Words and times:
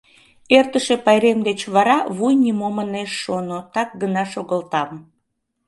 Эртыше 0.57 0.95
пайрем 1.05 1.39
деч 1.47 1.59
вара 1.73 1.97
вуй 2.17 2.33
нимом 2.43 2.75
ынеж 2.83 3.11
шоно, 3.23 3.59
так 3.73 3.89
гына 4.01 4.23
шогылтам. 4.33 4.89